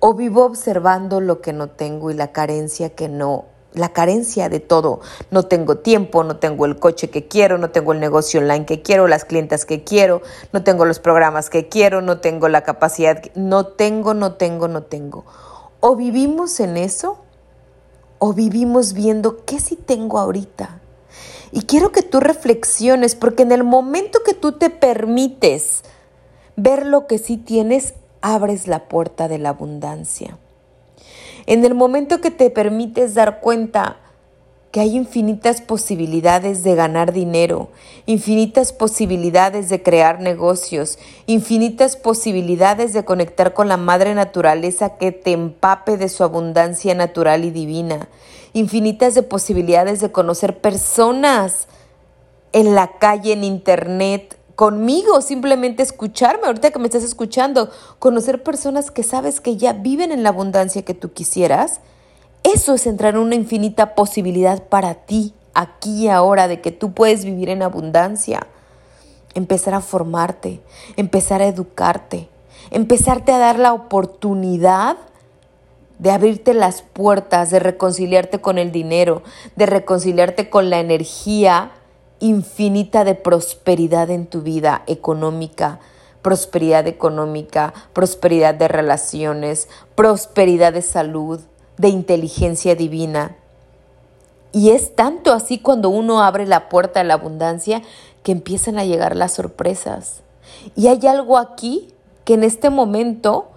o 0.00 0.14
vivo 0.14 0.44
observando 0.44 1.20
lo 1.20 1.40
que 1.40 1.52
no 1.52 1.68
tengo 1.68 2.10
y 2.10 2.14
la 2.14 2.32
carencia 2.32 2.90
que 2.90 3.08
no 3.08 3.46
la 3.74 3.92
carencia 3.92 4.48
de 4.48 4.60
todo. 4.60 5.00
No 5.30 5.44
tengo 5.44 5.78
tiempo, 5.78 6.24
no 6.24 6.36
tengo 6.36 6.64
el 6.64 6.78
coche 6.78 7.10
que 7.10 7.26
quiero, 7.26 7.58
no 7.58 7.70
tengo 7.70 7.92
el 7.92 8.00
negocio 8.00 8.40
online 8.40 8.64
que 8.64 8.82
quiero, 8.82 9.08
las 9.08 9.24
clientas 9.24 9.64
que 9.64 9.84
quiero, 9.84 10.22
no 10.52 10.62
tengo 10.62 10.84
los 10.84 11.00
programas 11.00 11.50
que 11.50 11.68
quiero, 11.68 12.00
no 12.00 12.20
tengo 12.20 12.48
la 12.48 12.62
capacidad, 12.62 13.20
no 13.34 13.66
tengo, 13.66 14.14
no 14.14 14.34
tengo, 14.34 14.68
no 14.68 14.84
tengo. 14.84 15.24
O 15.80 15.96
vivimos 15.96 16.60
en 16.60 16.76
eso 16.76 17.18
o 18.18 18.32
vivimos 18.32 18.94
viendo 18.94 19.44
qué 19.44 19.60
sí 19.60 19.76
tengo 19.76 20.18
ahorita. 20.18 20.80
Y 21.52 21.62
quiero 21.62 21.92
que 21.92 22.02
tú 22.02 22.20
reflexiones 22.20 23.14
porque 23.14 23.42
en 23.42 23.52
el 23.52 23.64
momento 23.64 24.20
que 24.24 24.34
tú 24.34 24.52
te 24.52 24.70
permites 24.70 25.82
ver 26.56 26.86
lo 26.86 27.06
que 27.06 27.18
sí 27.18 27.36
tienes, 27.36 27.94
abres 28.20 28.66
la 28.66 28.88
puerta 28.88 29.28
de 29.28 29.38
la 29.38 29.50
abundancia. 29.50 30.38
En 31.46 31.64
el 31.64 31.74
momento 31.74 32.20
que 32.20 32.30
te 32.30 32.50
permites 32.50 33.14
dar 33.14 33.40
cuenta 33.40 33.98
que 34.74 34.80
hay 34.80 34.96
infinitas 34.96 35.60
posibilidades 35.60 36.64
de 36.64 36.74
ganar 36.74 37.12
dinero, 37.12 37.68
infinitas 38.06 38.72
posibilidades 38.72 39.68
de 39.68 39.84
crear 39.84 40.20
negocios, 40.20 40.98
infinitas 41.26 41.96
posibilidades 41.96 42.92
de 42.92 43.04
conectar 43.04 43.54
con 43.54 43.68
la 43.68 43.76
madre 43.76 44.16
naturaleza 44.16 44.96
que 44.96 45.12
te 45.12 45.30
empape 45.30 45.96
de 45.96 46.08
su 46.08 46.24
abundancia 46.24 46.92
natural 46.96 47.44
y 47.44 47.52
divina, 47.52 48.08
infinitas 48.54 49.14
de 49.14 49.22
posibilidades 49.22 50.00
de 50.00 50.10
conocer 50.10 50.60
personas 50.60 51.66
en 52.52 52.74
la 52.74 52.98
calle, 52.98 53.32
en 53.32 53.44
internet, 53.44 54.38
conmigo, 54.54 55.20
simplemente 55.20 55.82
escucharme, 55.82 56.46
ahorita 56.46 56.70
que 56.70 56.78
me 56.78 56.86
estás 56.86 57.02
escuchando, 57.02 57.68
conocer 57.98 58.42
personas 58.42 58.90
que 58.92 59.02
sabes 59.02 59.40
que 59.40 59.56
ya 59.56 59.72
viven 59.72 60.12
en 60.12 60.22
la 60.22 60.28
abundancia 60.28 60.84
que 60.84 60.94
tú 60.94 61.12
quisieras, 61.12 61.80
eso 62.44 62.74
es 62.74 62.86
entrar 62.86 63.14
en 63.14 63.20
una 63.20 63.34
infinita 63.34 63.94
posibilidad 63.96 64.62
para 64.68 64.94
ti, 64.94 65.34
aquí 65.54 66.04
y 66.04 66.08
ahora, 66.08 66.46
de 66.46 66.60
que 66.60 66.70
tú 66.70 66.92
puedes 66.92 67.24
vivir 67.24 67.48
en 67.48 67.62
abundancia. 67.62 68.46
Empezar 69.34 69.74
a 69.74 69.80
formarte, 69.80 70.60
empezar 70.96 71.42
a 71.42 71.46
educarte, 71.46 72.28
empezarte 72.70 73.32
a 73.32 73.38
dar 73.38 73.58
la 73.58 73.72
oportunidad 73.72 74.96
de 76.04 76.10
abrirte 76.10 76.52
las 76.52 76.82
puertas, 76.82 77.50
de 77.50 77.60
reconciliarte 77.60 78.42
con 78.42 78.58
el 78.58 78.72
dinero, 78.72 79.22
de 79.56 79.64
reconciliarte 79.64 80.50
con 80.50 80.68
la 80.68 80.78
energía 80.78 81.70
infinita 82.20 83.04
de 83.04 83.14
prosperidad 83.14 84.10
en 84.10 84.26
tu 84.26 84.42
vida 84.42 84.82
económica, 84.86 85.80
prosperidad 86.20 86.86
económica, 86.88 87.72
prosperidad 87.94 88.54
de 88.54 88.68
relaciones, 88.68 89.66
prosperidad 89.94 90.74
de 90.74 90.82
salud, 90.82 91.40
de 91.78 91.88
inteligencia 91.88 92.74
divina. 92.74 93.38
Y 94.52 94.72
es 94.72 94.94
tanto 94.94 95.32
así 95.32 95.58
cuando 95.58 95.88
uno 95.88 96.22
abre 96.22 96.46
la 96.46 96.68
puerta 96.68 97.00
de 97.00 97.06
la 97.06 97.14
abundancia 97.14 97.80
que 98.22 98.32
empiezan 98.32 98.78
a 98.78 98.84
llegar 98.84 99.16
las 99.16 99.32
sorpresas. 99.32 100.20
Y 100.76 100.88
hay 100.88 101.06
algo 101.06 101.38
aquí 101.38 101.94
que 102.26 102.34
en 102.34 102.44
este 102.44 102.68
momento 102.68 103.53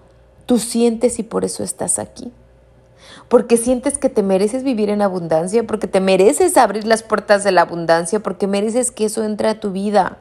tú 0.48 0.58
sientes 0.58 1.20
y 1.20 1.24
por 1.24 1.46
eso 1.46 1.63
estás 1.63 2.00
aquí 2.00 2.34
porque 3.27 3.58
sientes 3.58 3.98
que 3.98 4.10
te 4.10 4.24
mereces 4.24 4.63
vivir 4.63 4.89
en 4.89 5.01
abundancia, 5.01 5.66
porque 5.68 5.88
te 5.88 6.00
mereces 6.00 6.56
abrir 6.58 6.88
las 6.88 7.04
puertas 7.04 7.44
de 7.44 7.51
la 7.51 7.62
abundancia, 7.62 8.22
porque 8.22 8.48
mereces 8.48 8.92
que 8.92 9.06
eso 9.06 9.24
entre 9.24 9.50
a 9.50 9.60
tu 9.60 9.72
vida. 9.72 10.18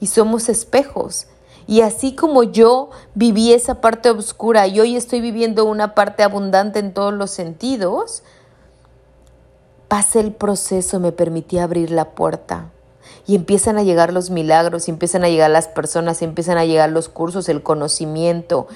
Y 0.00 0.08
somos 0.08 0.48
espejos. 0.48 1.28
Y 1.68 1.82
así 1.82 2.16
como 2.16 2.42
yo 2.42 2.90
viví 3.14 3.52
esa 3.52 3.80
parte 3.80 4.10
oscura 4.10 4.66
y 4.66 4.80
hoy 4.80 4.96
estoy 4.96 5.20
viviendo 5.20 5.64
una 5.64 5.94
parte 5.94 6.24
abundante 6.24 6.80
en 6.80 6.92
todos 6.92 7.14
los 7.14 7.30
sentidos, 7.30 8.24
pasé 9.86 10.18
el 10.18 10.32
proceso, 10.32 10.98
me 10.98 11.12
permití 11.12 11.58
abrir 11.58 11.92
la 11.92 12.10
puerta. 12.10 12.70
Y 13.24 13.36
empiezan 13.36 13.78
a 13.78 13.84
llegar 13.84 14.12
los 14.12 14.30
milagros, 14.30 14.88
empiezan 14.88 15.22
a 15.22 15.28
llegar 15.28 15.50
las 15.50 15.68
personas, 15.68 16.22
empiezan 16.22 16.58
a 16.58 16.64
llegar 16.64 16.90
los 16.90 17.08
cursos, 17.08 17.48
el 17.48 17.62
conocimiento, 17.62 18.66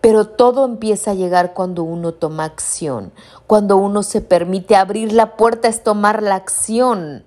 pero 0.00 0.26
todo 0.26 0.64
empieza 0.64 1.10
a 1.10 1.14
llegar 1.14 1.54
cuando 1.54 1.82
uno 1.82 2.12
toma 2.12 2.44
acción, 2.44 3.12
cuando 3.46 3.76
uno 3.76 4.02
se 4.02 4.20
permite 4.20 4.76
abrir 4.76 5.12
la 5.12 5.36
puerta 5.36 5.68
es 5.68 5.82
tomar 5.82 6.22
la 6.22 6.36
acción. 6.36 7.24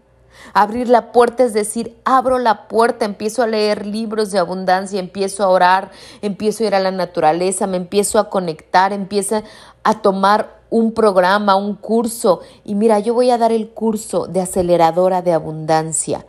Abrir 0.54 0.90
la 0.90 1.12
puerta 1.12 1.44
es 1.44 1.54
decir, 1.54 1.96
abro 2.04 2.40
la 2.40 2.68
puerta, 2.68 3.06
empiezo 3.06 3.44
a 3.44 3.48
leer 3.48 3.86
libros 3.86 4.32
de 4.32 4.40
abundancia, 4.40 5.00
empiezo 5.00 5.44
a 5.44 5.50
orar, 5.50 5.92
empiezo 6.22 6.64
a 6.64 6.68
ir 6.68 6.76
a 6.76 6.80
la 6.80 6.92
naturaleza, 6.92 7.68
me 7.68 7.78
empiezo 7.78 8.18
a 8.18 8.30
conectar, 8.30 8.92
empiezo 8.92 9.44
a 9.84 10.02
tomar 10.02 10.62
un 10.70 10.94
programa, 10.94 11.56
un 11.56 11.76
curso. 11.76 12.42
Y 12.66 12.76
mira, 12.76 13.00
yo 13.00 13.14
voy 13.14 13.30
a 13.30 13.38
dar 13.38 13.52
el 13.52 13.70
curso 13.70 14.26
de 14.26 14.42
aceleradora 14.42 15.22
de 15.22 15.34
abundancia 15.34 16.26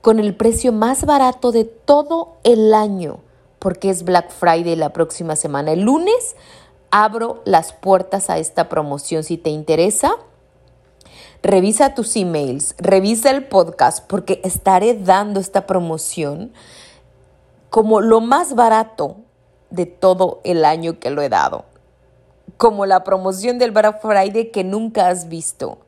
con 0.00 0.18
el 0.18 0.34
precio 0.34 0.72
más 0.72 1.04
barato 1.04 1.52
de 1.52 1.64
todo 1.64 2.36
el 2.44 2.74
año 2.74 3.20
porque 3.64 3.88
es 3.88 4.04
Black 4.04 4.30
Friday 4.30 4.76
la 4.76 4.92
próxima 4.92 5.36
semana. 5.36 5.72
El 5.72 5.80
lunes 5.80 6.36
abro 6.90 7.40
las 7.46 7.72
puertas 7.72 8.28
a 8.28 8.36
esta 8.36 8.68
promoción. 8.68 9.24
Si 9.24 9.38
te 9.38 9.48
interesa, 9.48 10.16
revisa 11.42 11.94
tus 11.94 12.14
emails, 12.14 12.74
revisa 12.76 13.30
el 13.30 13.46
podcast, 13.46 14.06
porque 14.06 14.42
estaré 14.44 14.92
dando 14.92 15.40
esta 15.40 15.66
promoción 15.66 16.52
como 17.70 18.02
lo 18.02 18.20
más 18.20 18.54
barato 18.54 19.16
de 19.70 19.86
todo 19.86 20.42
el 20.44 20.66
año 20.66 20.98
que 21.00 21.08
lo 21.08 21.22
he 21.22 21.30
dado. 21.30 21.64
Como 22.58 22.84
la 22.84 23.02
promoción 23.02 23.58
del 23.58 23.70
Black 23.70 24.02
Friday 24.02 24.50
que 24.50 24.62
nunca 24.62 25.08
has 25.08 25.30
visto. 25.30 25.78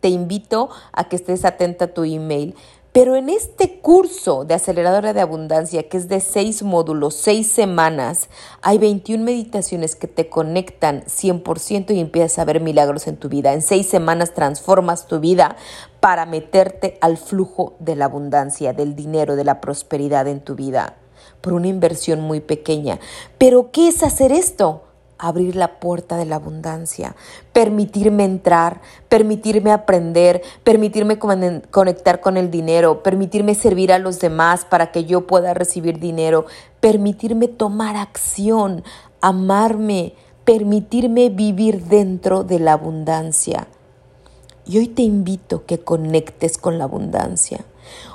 Te 0.00 0.08
invito 0.08 0.68
a 0.92 1.08
que 1.08 1.16
estés 1.16 1.46
atenta 1.46 1.86
a 1.86 1.94
tu 1.94 2.04
email. 2.04 2.54
Pero 2.98 3.14
en 3.14 3.28
este 3.28 3.78
curso 3.78 4.44
de 4.44 4.54
aceleradora 4.54 5.12
de 5.12 5.20
abundancia, 5.20 5.88
que 5.88 5.96
es 5.96 6.08
de 6.08 6.18
seis 6.18 6.64
módulos, 6.64 7.14
seis 7.14 7.46
semanas, 7.46 8.28
hay 8.60 8.78
21 8.78 9.22
meditaciones 9.22 9.94
que 9.94 10.08
te 10.08 10.28
conectan 10.28 11.04
100% 11.04 11.94
y 11.94 12.00
empiezas 12.00 12.40
a 12.40 12.44
ver 12.44 12.60
milagros 12.60 13.06
en 13.06 13.16
tu 13.16 13.28
vida. 13.28 13.52
En 13.52 13.62
seis 13.62 13.88
semanas 13.88 14.34
transformas 14.34 15.06
tu 15.06 15.20
vida 15.20 15.54
para 16.00 16.26
meterte 16.26 16.98
al 17.00 17.18
flujo 17.18 17.76
de 17.78 17.94
la 17.94 18.06
abundancia, 18.06 18.72
del 18.72 18.96
dinero, 18.96 19.36
de 19.36 19.44
la 19.44 19.60
prosperidad 19.60 20.26
en 20.26 20.40
tu 20.40 20.56
vida, 20.56 20.96
por 21.40 21.52
una 21.52 21.68
inversión 21.68 22.20
muy 22.22 22.40
pequeña. 22.40 22.98
Pero, 23.38 23.70
¿qué 23.70 23.86
es 23.86 24.02
hacer 24.02 24.32
esto? 24.32 24.87
Abrir 25.18 25.56
la 25.56 25.80
puerta 25.80 26.16
de 26.16 26.24
la 26.24 26.36
abundancia, 26.36 27.16
permitirme 27.52 28.24
entrar, 28.24 28.80
permitirme 29.08 29.72
aprender, 29.72 30.42
permitirme 30.62 31.18
conectar 31.18 32.20
con 32.20 32.36
el 32.36 32.50
dinero, 32.50 33.02
permitirme 33.02 33.54
servir 33.54 33.92
a 33.92 33.98
los 33.98 34.20
demás 34.20 34.64
para 34.64 34.92
que 34.92 35.04
yo 35.04 35.26
pueda 35.26 35.54
recibir 35.54 35.98
dinero, 35.98 36.46
permitirme 36.80 37.48
tomar 37.48 37.96
acción, 37.96 38.84
amarme, 39.20 40.14
permitirme 40.44 41.28
vivir 41.30 41.84
dentro 41.84 42.44
de 42.44 42.60
la 42.60 42.74
abundancia. 42.74 43.66
Y 44.64 44.78
hoy 44.78 44.88
te 44.88 45.02
invito 45.02 45.66
que 45.66 45.78
conectes 45.78 46.58
con 46.58 46.78
la 46.78 46.84
abundancia. 46.84 47.64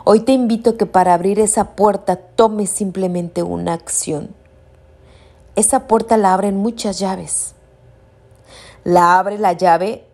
Hoy 0.06 0.20
te 0.22 0.32
invito 0.34 0.78
que 0.78 0.86
para 0.86 1.16
abrir 1.16 1.40
esa 1.40 1.76
puerta 1.76 2.16
tomes 2.16 2.70
simplemente 2.70 3.42
una 3.42 3.74
acción 3.74 4.30
esa 5.56 5.88
puerta 5.88 6.18
la 6.18 6.34
abren 6.34 6.58
muchas 6.58 7.00
llaves. 7.00 7.54
La 8.84 9.20
abre 9.20 9.38
la 9.38 9.54
llave 9.54 10.06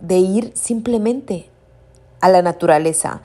de 0.00 0.18
ir 0.18 0.52
simplemente 0.54 1.48
a 2.20 2.28
la 2.28 2.42
naturaleza, 2.42 3.20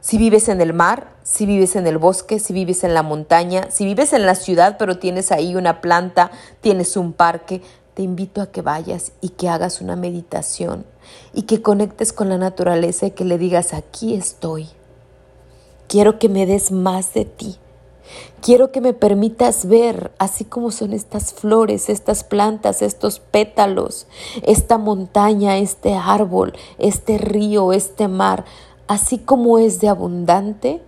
Si 0.00 0.18
vives 0.18 0.48
en 0.48 0.60
el 0.60 0.72
mar, 0.72 1.16
si 1.24 1.46
vives 1.46 1.74
en 1.74 1.84
el 1.88 1.98
bosque, 1.98 2.38
si 2.38 2.52
vives 2.52 2.84
en 2.84 2.94
la 2.94 3.02
montaña, 3.02 3.72
si 3.72 3.84
vives 3.84 4.12
en 4.12 4.24
la 4.24 4.36
ciudad 4.36 4.76
pero 4.78 5.00
tienes 5.00 5.32
ahí 5.32 5.56
una 5.56 5.80
planta, 5.80 6.30
tienes 6.60 6.96
un 6.96 7.12
parque, 7.12 7.60
te 7.94 8.02
invito 8.02 8.40
a 8.40 8.52
que 8.52 8.62
vayas 8.62 9.10
y 9.20 9.30
que 9.30 9.48
hagas 9.48 9.80
una 9.80 9.96
meditación 9.96 10.86
y 11.34 11.42
que 11.42 11.60
conectes 11.60 12.12
con 12.12 12.28
la 12.28 12.38
naturaleza 12.38 13.06
y 13.06 13.10
que 13.10 13.24
le 13.24 13.36
digas, 13.36 13.74
aquí 13.74 14.14
estoy. 14.14 14.68
Quiero 15.88 16.20
que 16.20 16.28
me 16.28 16.46
des 16.46 16.70
más 16.70 17.12
de 17.12 17.24
ti. 17.24 17.56
Quiero 18.40 18.70
que 18.72 18.80
me 18.80 18.92
permitas 18.92 19.66
ver 19.66 20.12
así 20.18 20.44
como 20.44 20.70
son 20.70 20.92
estas 20.92 21.32
flores, 21.32 21.88
estas 21.88 22.24
plantas, 22.24 22.82
estos 22.82 23.18
pétalos, 23.18 24.06
esta 24.42 24.78
montaña, 24.78 25.58
este 25.58 25.94
árbol, 25.94 26.52
este 26.78 27.18
río, 27.18 27.72
este 27.72 28.08
mar, 28.08 28.44
así 28.86 29.18
como 29.18 29.58
es 29.58 29.80
de 29.80 29.88
abundante, 29.88 30.82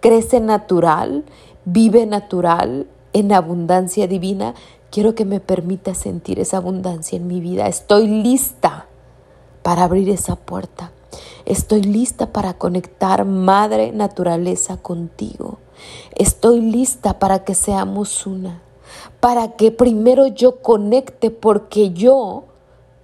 crece 0.00 0.40
natural, 0.40 1.24
vive 1.64 2.06
natural, 2.06 2.88
en 3.14 3.32
abundancia 3.32 4.06
divina, 4.06 4.54
quiero 4.90 5.14
que 5.14 5.24
me 5.24 5.40
permitas 5.40 5.96
sentir 5.98 6.40
esa 6.40 6.58
abundancia 6.58 7.16
en 7.16 7.26
mi 7.26 7.40
vida. 7.40 7.68
Estoy 7.68 8.08
lista 8.08 8.86
para 9.62 9.84
abrir 9.84 10.10
esa 10.10 10.36
puerta. 10.36 10.92
Estoy 11.46 11.82
lista 11.82 12.32
para 12.32 12.54
conectar, 12.54 13.24
Madre 13.24 13.92
Naturaleza, 13.92 14.76
contigo. 14.78 15.58
Estoy 16.14 16.60
lista 16.60 17.18
para 17.18 17.44
que 17.44 17.54
seamos 17.54 18.26
una, 18.26 18.62
para 19.20 19.52
que 19.52 19.70
primero 19.70 20.26
yo 20.26 20.62
conecte 20.62 21.30
porque 21.30 21.90
yo 21.92 22.44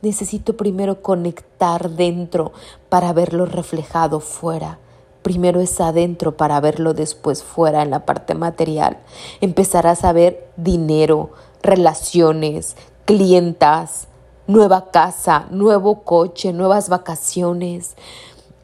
necesito 0.02 0.56
primero 0.56 1.02
conectar 1.02 1.90
dentro 1.90 2.52
para 2.88 3.12
verlo 3.12 3.46
reflejado 3.46 4.20
fuera. 4.20 4.78
Primero 5.22 5.60
es 5.60 5.80
adentro 5.80 6.36
para 6.36 6.60
verlo 6.60 6.94
después 6.94 7.42
fuera 7.42 7.82
en 7.82 7.90
la 7.90 8.06
parte 8.06 8.34
material. 8.34 8.98
Empezarás 9.40 10.04
a 10.04 10.12
ver 10.12 10.48
dinero, 10.56 11.30
relaciones, 11.62 12.76
clientas, 13.04 14.08
nueva 14.46 14.90
casa, 14.90 15.46
nuevo 15.50 16.02
coche, 16.04 16.52
nuevas 16.52 16.88
vacaciones, 16.88 17.96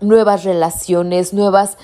nuevas 0.00 0.44
relaciones, 0.44 1.34
nuevas 1.34 1.76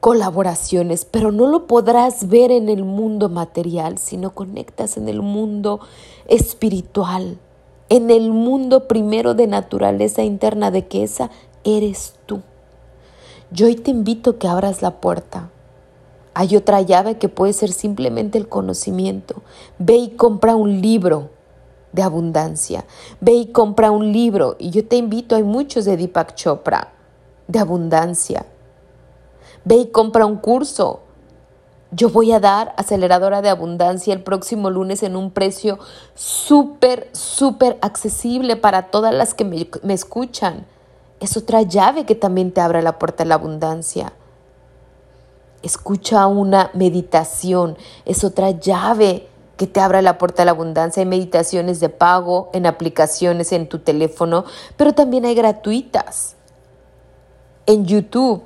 colaboraciones, 0.00 1.04
pero 1.04 1.32
no 1.32 1.46
lo 1.46 1.66
podrás 1.66 2.28
ver 2.28 2.50
en 2.50 2.68
el 2.68 2.84
mundo 2.84 3.28
material, 3.28 3.98
sino 3.98 4.34
conectas 4.34 4.96
en 4.96 5.08
el 5.08 5.22
mundo 5.22 5.80
espiritual, 6.26 7.38
en 7.88 8.10
el 8.10 8.30
mundo 8.30 8.86
primero 8.86 9.34
de 9.34 9.46
naturaleza 9.46 10.22
interna, 10.22 10.70
de 10.70 10.86
que 10.86 11.02
esa 11.02 11.30
eres 11.64 12.14
tú. 12.26 12.42
Yo 13.50 13.66
hoy 13.66 13.76
te 13.76 13.90
invito 13.90 14.30
a 14.30 14.38
que 14.38 14.46
abras 14.46 14.82
la 14.82 15.00
puerta. 15.00 15.50
Hay 16.34 16.54
otra 16.54 16.82
llave 16.82 17.18
que 17.18 17.28
puede 17.28 17.52
ser 17.52 17.72
simplemente 17.72 18.38
el 18.38 18.48
conocimiento. 18.48 19.42
Ve 19.78 19.96
y 19.96 20.10
compra 20.10 20.54
un 20.54 20.80
libro 20.80 21.30
de 21.92 22.02
abundancia. 22.02 22.84
Ve 23.20 23.32
y 23.32 23.46
compra 23.46 23.90
un 23.90 24.12
libro. 24.12 24.54
Y 24.58 24.70
yo 24.70 24.86
te 24.86 24.96
invito, 24.96 25.34
hay 25.34 25.42
muchos 25.42 25.84
de 25.84 25.96
Deepak 25.96 26.34
Chopra, 26.34 26.92
de 27.48 27.58
abundancia. 27.58 28.46
Ve 29.68 29.76
y 29.76 29.86
compra 29.88 30.24
un 30.24 30.38
curso. 30.38 31.00
Yo 31.90 32.08
voy 32.08 32.32
a 32.32 32.40
dar 32.40 32.72
aceleradora 32.78 33.42
de 33.42 33.50
abundancia 33.50 34.14
el 34.14 34.22
próximo 34.22 34.70
lunes 34.70 35.02
en 35.02 35.14
un 35.14 35.30
precio 35.30 35.78
súper, 36.14 37.10
súper 37.12 37.76
accesible 37.82 38.56
para 38.56 38.90
todas 38.90 39.12
las 39.12 39.34
que 39.34 39.44
me, 39.44 39.92
escuchan. 39.92 40.64
Es 41.20 41.36
otra 41.36 41.60
llave 41.60 42.06
que 42.06 42.14
también 42.14 42.50
te 42.50 42.62
abre 42.62 42.80
la 42.80 42.98
puerta 42.98 43.24
a 43.24 43.26
la 43.26 43.34
abundancia. 43.34 44.14
Escucha 45.62 46.26
una 46.28 46.70
meditación. 46.72 47.76
Es 48.06 48.24
otra 48.24 48.52
llave 48.52 49.28
que 49.58 49.66
te 49.66 49.80
abra 49.80 50.00
la 50.00 50.16
puerta 50.16 50.44
a 50.44 50.46
la 50.46 50.52
abundancia. 50.52 51.02
Hay 51.02 51.06
meditaciones 51.06 51.78
de 51.78 51.90
pago 51.90 52.48
en 52.54 52.64
aplicaciones 52.64 53.52
en 53.52 53.68
tu 53.68 53.80
teléfono, 53.80 54.46
pero 54.78 54.94
también 54.94 55.26
hay 55.26 55.34
gratuitas. 55.34 56.36
En 57.66 57.84
YouTube, 57.84 58.44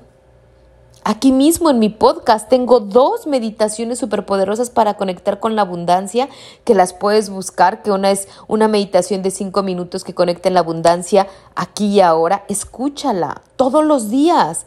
aquí 1.05 1.33
mismo 1.33 1.71
en 1.71 1.79
mi 1.79 1.89
podcast, 1.89 2.49
tengo 2.49 2.81
dos 2.81 3.27
meditaciones 3.27 3.99
superpoderosas 3.99 4.71
para 4.71 4.95
conectar 4.95 5.41
con 5.41 5.57
la 5.57 5.63
abundancia 5.63 6.29
que 6.65 6.75
las 6.75 6.93
puedes 6.93 7.31
buscar, 7.31 7.83
que 7.83 7.91
una 7.91 8.11
es 8.11 8.29
una 8.49 8.69
meditación 8.69 9.23
de 9.23 9.31
cinco 9.31 9.63
minutos 9.63 10.05
que 10.05 10.15
conecta 10.15 10.49
en 10.49 10.55
la 10.55 10.61
abundancia 10.61 11.27
aquí 11.55 11.87
y 11.87 12.01
ahora. 12.01 12.45
Escúchala 12.49 13.43
todos 13.57 13.85
los 13.85 14.11
días. 14.11 14.67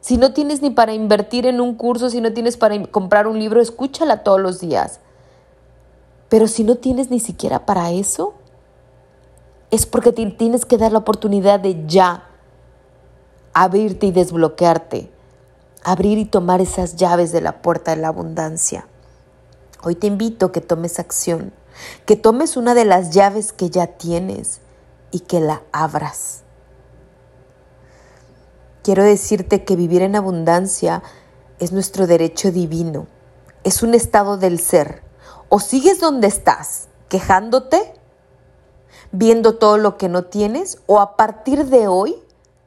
Si 0.00 0.16
no 0.16 0.32
tienes 0.32 0.62
ni 0.62 0.70
para 0.70 0.94
invertir 0.94 1.46
en 1.46 1.60
un 1.60 1.74
curso, 1.74 2.10
si 2.10 2.20
no 2.20 2.32
tienes 2.32 2.56
para 2.56 2.84
comprar 2.86 3.26
un 3.26 3.38
libro, 3.38 3.60
escúchala 3.60 4.24
todos 4.24 4.40
los 4.40 4.60
días. 4.60 5.00
Pero 6.28 6.48
si 6.48 6.64
no 6.64 6.76
tienes 6.76 7.10
ni 7.10 7.20
siquiera 7.20 7.66
para 7.66 7.92
eso, 7.92 8.34
es 9.70 9.86
porque 9.86 10.12
tienes 10.12 10.64
que 10.64 10.76
dar 10.76 10.92
la 10.92 10.98
oportunidad 10.98 11.60
de 11.60 11.86
ya 11.86 12.24
abrirte 13.54 14.06
y 14.06 14.12
desbloquearte, 14.12 15.10
abrir 15.84 16.18
y 16.18 16.24
tomar 16.24 16.60
esas 16.60 16.96
llaves 16.96 17.32
de 17.32 17.40
la 17.40 17.62
puerta 17.62 17.94
de 17.94 18.00
la 18.00 18.08
abundancia. 18.08 18.86
Hoy 19.82 19.94
te 19.94 20.06
invito 20.06 20.46
a 20.46 20.52
que 20.52 20.60
tomes 20.60 20.98
acción, 20.98 21.52
que 22.06 22.16
tomes 22.16 22.56
una 22.56 22.74
de 22.74 22.84
las 22.84 23.10
llaves 23.10 23.52
que 23.52 23.70
ya 23.70 23.86
tienes 23.86 24.60
y 25.10 25.20
que 25.20 25.40
la 25.40 25.62
abras. 25.72 26.42
Quiero 28.82 29.04
decirte 29.04 29.64
que 29.64 29.76
vivir 29.76 30.02
en 30.02 30.16
abundancia 30.16 31.02
es 31.58 31.72
nuestro 31.72 32.06
derecho 32.06 32.50
divino, 32.50 33.06
es 33.64 33.82
un 33.82 33.94
estado 33.94 34.36
del 34.36 34.58
ser 34.58 35.02
o 35.54 35.60
sigues 35.60 36.00
donde 36.00 36.28
estás, 36.28 36.88
quejándote, 37.08 37.92
viendo 39.10 39.56
todo 39.58 39.76
lo 39.76 39.98
que 39.98 40.08
no 40.08 40.24
tienes, 40.24 40.78
o 40.86 40.98
a 40.98 41.14
partir 41.14 41.66
de 41.66 41.88
hoy 41.88 42.16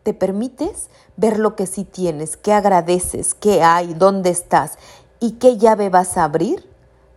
te 0.06 0.14
permites 0.14 0.92
ver 1.18 1.40
lo 1.40 1.56
que 1.56 1.66
sí 1.66 1.84
tienes, 1.84 2.38
qué 2.38 2.54
agradeces, 2.54 3.34
qué 3.34 3.64
hay, 3.64 3.96
dónde 3.96 4.30
estás 4.30 4.78
y 5.20 5.32
qué 5.32 5.58
llave 5.58 5.90
vas 5.90 6.16
a 6.16 6.26
abrir 6.26 6.70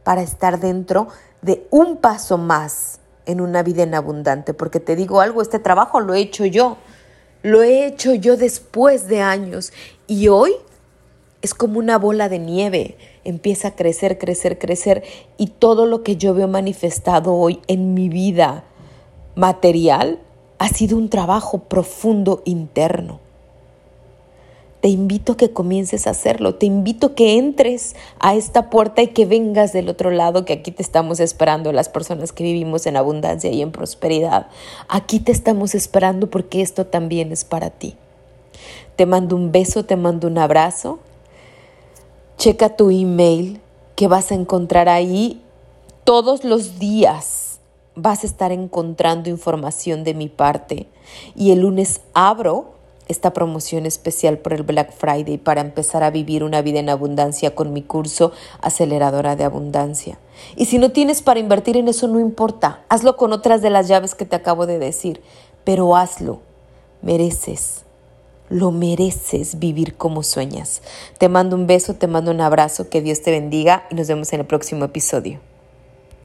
para 0.04 0.22
estar 0.22 0.58
dentro 0.58 1.08
de 1.42 1.66
un 1.70 1.98
paso 1.98 2.38
más 2.38 3.00
en 3.26 3.42
una 3.42 3.62
vida 3.62 3.82
en 3.82 3.94
abundante. 3.94 4.54
Porque 4.54 4.80
te 4.80 4.96
digo 4.96 5.20
algo, 5.20 5.42
este 5.42 5.58
trabajo 5.58 6.00
lo 6.00 6.14
he 6.14 6.20
hecho 6.20 6.46
yo, 6.46 6.78
lo 7.42 7.62
he 7.62 7.84
hecho 7.84 8.14
yo 8.14 8.38
después 8.38 9.06
de 9.06 9.20
años 9.20 9.70
y 10.06 10.28
hoy 10.28 10.54
es 11.42 11.52
como 11.52 11.78
una 11.78 11.98
bola 11.98 12.30
de 12.30 12.38
nieve 12.38 12.96
empieza 13.22 13.68
a 13.68 13.76
crecer, 13.76 14.16
crecer, 14.16 14.58
crecer 14.58 15.04
y 15.36 15.48
todo 15.48 15.84
lo 15.84 16.02
que 16.02 16.16
yo 16.16 16.32
veo 16.32 16.48
manifestado 16.48 17.34
hoy 17.34 17.60
en 17.66 17.92
mi 17.92 18.08
vida 18.08 18.64
material 19.34 20.20
ha 20.58 20.68
sido 20.68 20.96
un 20.96 21.08
trabajo 21.08 21.58
profundo 21.60 22.42
interno. 22.44 23.20
Te 24.80 24.88
invito 24.88 25.32
a 25.32 25.36
que 25.36 25.52
comiences 25.52 26.06
a 26.06 26.10
hacerlo, 26.10 26.54
te 26.54 26.66
invito 26.66 27.08
a 27.08 27.14
que 27.16 27.36
entres 27.36 27.96
a 28.20 28.36
esta 28.36 28.70
puerta 28.70 29.02
y 29.02 29.08
que 29.08 29.26
vengas 29.26 29.72
del 29.72 29.88
otro 29.88 30.10
lado, 30.10 30.44
que 30.44 30.52
aquí 30.52 30.70
te 30.70 30.82
estamos 30.82 31.18
esperando 31.18 31.72
las 31.72 31.88
personas 31.88 32.32
que 32.32 32.44
vivimos 32.44 32.86
en 32.86 32.96
abundancia 32.96 33.50
y 33.50 33.60
en 33.60 33.72
prosperidad. 33.72 34.46
Aquí 34.88 35.18
te 35.18 35.32
estamos 35.32 35.74
esperando 35.74 36.30
porque 36.30 36.62
esto 36.62 36.86
también 36.86 37.32
es 37.32 37.44
para 37.44 37.70
ti. 37.70 37.96
Te 38.94 39.04
mando 39.06 39.34
un 39.34 39.50
beso, 39.50 39.84
te 39.84 39.96
mando 39.96 40.28
un 40.28 40.38
abrazo 40.38 41.00
Checa 42.38 42.76
tu 42.76 42.90
email 42.90 43.60
que 43.96 44.06
vas 44.06 44.30
a 44.30 44.36
encontrar 44.36 44.88
ahí 44.88 45.42
todos 46.04 46.44
los 46.44 46.78
días. 46.78 47.47
Vas 48.00 48.22
a 48.22 48.28
estar 48.28 48.52
encontrando 48.52 49.28
información 49.28 50.04
de 50.04 50.14
mi 50.14 50.28
parte. 50.28 50.86
Y 51.34 51.50
el 51.50 51.62
lunes 51.62 52.00
abro 52.14 52.74
esta 53.08 53.32
promoción 53.32 53.86
especial 53.86 54.38
por 54.38 54.52
el 54.52 54.62
Black 54.62 54.92
Friday 54.92 55.36
para 55.36 55.62
empezar 55.62 56.04
a 56.04 56.10
vivir 56.10 56.44
una 56.44 56.62
vida 56.62 56.78
en 56.78 56.90
abundancia 56.90 57.56
con 57.56 57.72
mi 57.72 57.82
curso 57.82 58.30
Aceleradora 58.60 59.34
de 59.34 59.42
Abundancia. 59.42 60.16
Y 60.54 60.66
si 60.66 60.78
no 60.78 60.92
tienes 60.92 61.22
para 61.22 61.40
invertir 61.40 61.76
en 61.76 61.88
eso, 61.88 62.06
no 62.06 62.20
importa. 62.20 62.84
Hazlo 62.88 63.16
con 63.16 63.32
otras 63.32 63.62
de 63.62 63.70
las 63.70 63.88
llaves 63.88 64.14
que 64.14 64.26
te 64.26 64.36
acabo 64.36 64.66
de 64.66 64.78
decir. 64.78 65.20
Pero 65.64 65.96
hazlo. 65.96 66.38
Mereces 67.02 67.84
lo 68.50 68.70
mereces 68.70 69.58
vivir 69.58 69.96
como 69.96 70.22
sueñas. 70.22 70.80
Te 71.18 71.28
mando 71.28 71.54
un 71.54 71.66
beso, 71.66 71.96
te 71.96 72.06
mando 72.06 72.30
un 72.30 72.40
abrazo, 72.40 72.88
que 72.88 73.02
Dios 73.02 73.20
te 73.20 73.30
bendiga 73.30 73.86
y 73.90 73.94
nos 73.94 74.08
vemos 74.08 74.32
en 74.32 74.40
el 74.40 74.46
próximo 74.46 74.86
episodio. 74.86 75.38